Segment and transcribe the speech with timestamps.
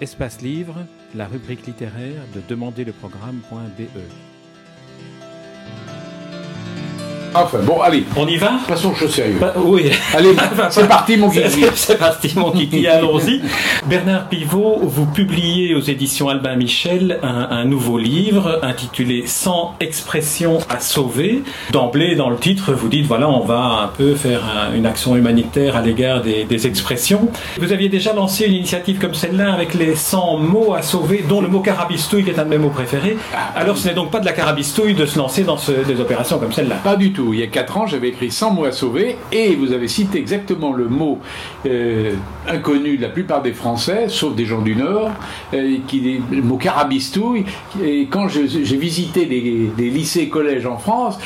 [0.00, 2.86] Espace Livre, la rubrique littéraire de Demander
[7.34, 8.04] Enfin, bon, allez.
[8.16, 9.38] On y va Passons aux choses sérieuses.
[9.40, 9.90] Bah, Oui.
[10.14, 10.30] Allez,
[10.70, 11.64] c'est parti, mon kiki.
[11.74, 13.40] C'est parti, mon kiki, allons-y.
[13.86, 20.58] Bernard Pivot, vous publiez aux éditions Albin Michel un, un nouveau livre intitulé Sans expression
[20.68, 21.42] à sauver.
[21.72, 25.14] D'emblée, dans le titre, vous dites voilà, on va un peu faire un- une action
[25.16, 27.28] humanitaire à l'égard des, des expressions.
[27.60, 31.40] Vous aviez déjà lancé une initiative comme celle-là avec les 100 mots à sauver, dont
[31.40, 33.16] le mot carabistouille qui est un de mes mots préférés.
[33.54, 36.38] Alors, ce n'est donc pas de la carabistouille de se lancer dans ce- des opérations
[36.38, 36.76] comme celle-là.
[36.82, 37.19] Pas du tout.
[37.32, 40.18] Il y a 4 ans, j'avais écrit 100 mots à sauver et vous avez cité
[40.18, 41.18] exactement le mot
[41.66, 42.14] euh,
[42.48, 45.10] inconnu de la plupart des Français, sauf des gens du Nord,
[45.54, 47.44] euh, qui le mot carabistouille.
[47.84, 51.18] Et quand j'ai visité des lycées et collèges en France,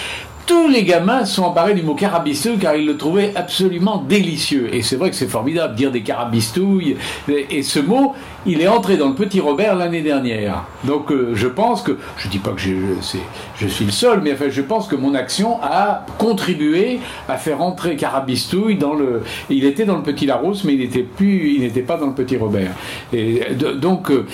[0.47, 4.75] tous les gamins sont emparés du mot carabistouille car ils le trouvaient absolument délicieux.
[4.75, 6.97] Et c'est vrai que c'est formidable de dire des carabistouilles.
[7.29, 8.15] Et, ce mot,
[8.47, 10.65] il est entré dans le Petit Robert l'année dernière.
[10.85, 14.51] Donc euh, je pense que, je dis pas que je suis le seul, mais enfin
[14.51, 19.23] je pense que mon action a contribué à faire entrer carabistouille dans le.
[19.49, 22.15] Il était dans le Petit Larousse, mais il n'était plus, il n'était pas dans le
[22.15, 22.73] Petit Robert.
[23.77, 24.27] Donc euh,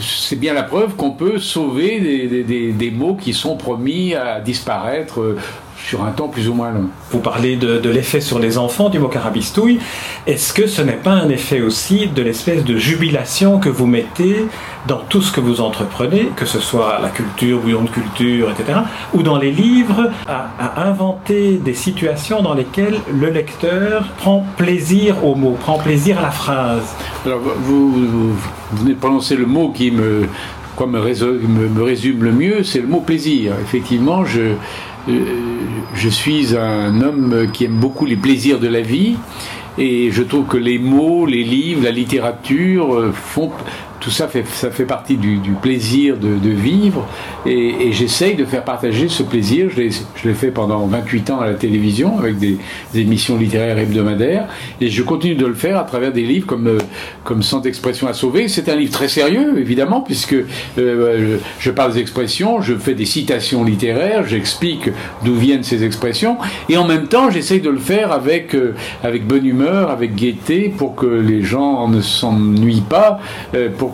[0.00, 5.36] c'est bien la preuve qu'on peut sauver des mots qui sont promis à disparaître euh,
[5.76, 6.88] sur un temps plus ou moins long.
[7.12, 9.78] Vous parlez de, de l'effet sur les enfants du mot carabistouille.
[10.26, 14.46] Est-ce que ce n'est pas un effet aussi de l'espèce de jubilation que vous mettez
[14.88, 18.80] dans tout ce que vous entreprenez, que ce soit la culture, bouillon de culture, etc.,
[19.14, 25.24] ou dans les livres, à, à inventer des situations dans lesquelles le lecteur prend plaisir
[25.24, 26.94] au mot, prend plaisir à la phrase?
[27.24, 28.36] Alors, vous, vous, vous
[28.72, 30.28] venez de prononcer le mot qui me,
[30.76, 33.54] quoi, me, résume le mieux, c'est le mot plaisir.
[33.60, 34.52] Effectivement, je,
[35.08, 35.12] euh,
[35.94, 39.16] je suis un homme qui aime beaucoup les plaisirs de la vie
[39.78, 43.50] et je trouve que les mots, les livres, la littérature euh, font.
[44.00, 47.06] Tout ça fait, ça fait partie du, plaisir de, vivre
[47.44, 49.68] et, j'essaye de faire partager ce plaisir.
[49.70, 52.58] Je l'ai fait pendant 28 ans à la télévision avec des,
[52.94, 54.48] émissions littéraires hebdomadaires
[54.80, 56.78] et je continue de le faire à travers des livres comme, euh,
[57.24, 58.48] comme Sans expression à sauver.
[58.48, 60.36] C'est un livre très sérieux, évidemment, puisque
[60.78, 64.90] euh, je parle des expressions, je fais des citations littéraires, j'explique
[65.24, 69.26] d'où viennent ces expressions et en même temps j'essaye de le faire avec, euh, avec
[69.26, 73.20] bonne humeur, avec gaieté pour que les gens ne s'ennuient pas,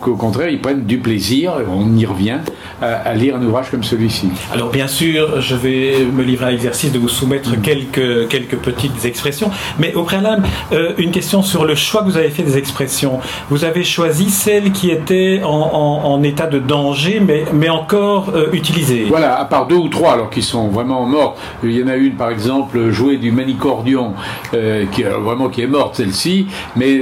[0.00, 2.38] qu'au contraire ils prennent du plaisir, on y revient,
[2.80, 4.28] à, à lire un ouvrage comme celui-ci.
[4.52, 9.04] Alors bien sûr, je vais me livrer à l'exercice de vous soumettre quelques, quelques petites
[9.04, 12.58] expressions, mais au préalable, euh, une question sur le choix que vous avez fait des
[12.58, 13.20] expressions.
[13.50, 18.32] Vous avez choisi celles qui étaient en, en- en état de danger, mais, mais encore
[18.34, 19.04] euh, utilisées.
[19.08, 21.38] Voilà, à part deux ou trois alors qui sont vraiment mortes.
[21.64, 24.12] Il y en a une par exemple jouée du manicordion
[24.54, 27.00] euh, qui alors, vraiment qui est morte celle-ci, mais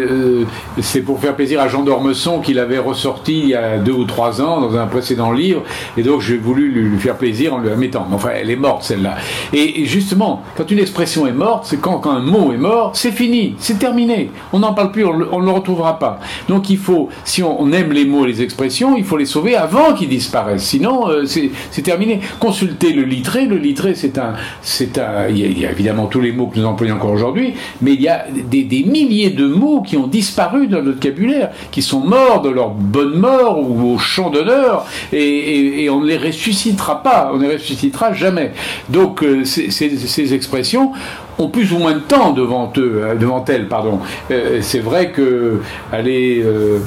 [0.80, 4.04] c'est pour faire plaisir à Jean d'Ormesson qu'il avait ressorti il y a deux ou
[4.04, 5.62] trois ans dans un précédent livre
[5.96, 8.06] et donc j'ai voulu lui faire plaisir en lui la mettant.
[8.12, 9.16] Enfin, elle est morte celle-là.
[9.52, 13.12] Et, justement, quand une expression est morte, c'est quand, quand un mot est mort, c'est
[13.12, 14.30] fini, c'est terminé.
[14.52, 16.20] On n'en parle plus, on ne le retrouvera pas.
[16.48, 19.26] Donc il faut, si on, on aime les mots et les expressions, il faut les
[19.26, 20.64] sauver avant qu'ils disparaissent.
[20.64, 22.20] Sinon, euh, c'est terminé.
[22.38, 23.46] Consultez le littré.
[23.46, 25.28] Le littré, c'est un, c'est un.
[25.28, 27.54] Il y, a, il y a évidemment tous les mots que nous employons encore aujourd'hui,
[27.80, 31.50] mais il y a des, des milliers de mots qui ont disparu dans notre vocabulaire,
[31.70, 36.18] qui sont morts de leur bonne mort ou au champ d'honneur, et, on ne les
[36.18, 37.30] ressuscitera pas.
[37.32, 38.52] On ne les ressuscitera jamais.
[38.88, 40.92] Donc euh, ces expressions
[41.40, 44.00] ont plus ou moins de temps devant eux, euh, devant elles, pardon.
[44.30, 45.60] Euh, c'est vrai que
[45.92, 46.78] aller, euh,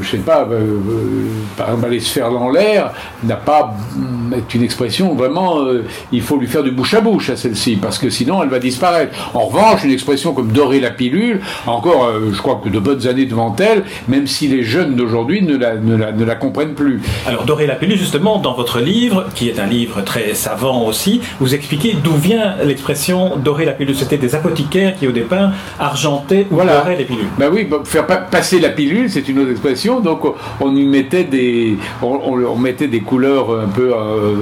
[0.00, 0.46] je sais pas,
[1.84, 2.92] aller se faire dans l'air
[3.24, 3.74] n'a pas
[4.36, 5.58] est une expression vraiment.
[6.12, 8.58] il faut lui faire du bouche à bouche à celle-ci parce que sinon elle va
[8.58, 9.30] disparaître.
[9.34, 13.24] En revanche, une expression comme dorer la pilule, encore, je crois que de bonnes années
[13.24, 17.00] devant elle, même si les jeunes d'aujourd'hui ne la, ne, la, ne la comprennent plus.
[17.26, 21.20] Alors Doré la pilule, justement, dans votre livre, qui est un livre très savant aussi,
[21.40, 23.94] vous expliquez d'où vient l'expression dorer la pilule.
[23.96, 26.78] C'était des apothicaires qui au départ argentaient ou Voilà.
[26.78, 27.26] doraient les pilules.
[27.38, 30.00] Ben oui, bah, faire pa- passer la pilule, c'est une autre expression.
[30.00, 34.34] Donc on- on y mettait des, on, on- on mettait des couleurs un peu euh,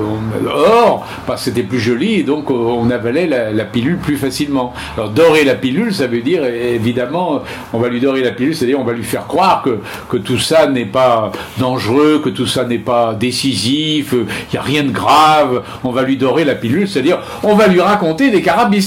[0.49, 4.73] or, parce que c'était plus joli, et donc on avalait la, la pilule plus facilement.
[4.97, 7.43] Alors dorer la pilule, ça veut dire évidemment,
[7.73, 9.79] on va lui dorer la pilule, c'est-à-dire on va lui faire croire que,
[10.09, 14.63] que tout ça n'est pas dangereux, que tout ça n'est pas décisif, il n'y a
[14.63, 15.63] rien de grave.
[15.85, 18.86] On va lui dorer la pilule, c'est-à-dire on va lui raconter des carabistouilles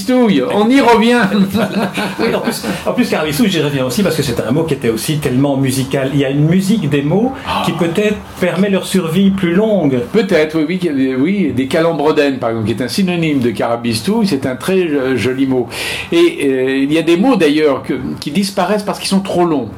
[0.54, 1.20] on y revient.
[2.20, 3.14] oui, en plus, en plus
[3.48, 6.10] j'y reviens aussi parce que c'est un mot qui était aussi tellement musical.
[6.12, 7.32] Il y a une musique des mots
[7.64, 10.00] qui peut-être permet leur survie plus longue.
[10.12, 14.46] Peut-être, oui, oui, oui, des calambrodennes, par exemple, qui est un synonyme de carabistouille, c'est
[14.46, 15.68] un très joli mot.
[16.12, 17.82] Et euh, il y a des mots d'ailleurs
[18.20, 19.68] qui disparaissent parce qu'ils sont trop longs.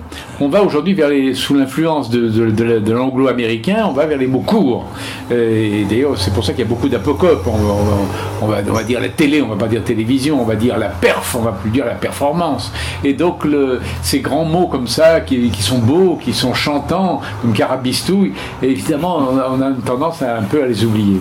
[0.44, 4.40] On va aujourd'hui vers les, sous l'influence de, de, l'anglo-américain, on va vers les mots
[4.40, 4.88] courts.
[5.30, 7.46] Euh, et d'ailleurs, c'est pour ça qu'il y a beaucoup d'apocopes.
[7.46, 10.78] On, va, on va dire la télé, on va pas dire télévision, on va dire
[10.78, 12.72] la perf, on va plus dire la performance.
[13.04, 17.20] Et donc, le, ces grands mots comme ça, qui, qui, sont beaux, qui sont chantants,
[17.40, 18.32] comme carabistouille,
[18.64, 21.20] évidemment, on a, on a tendance à un peu à les oublier.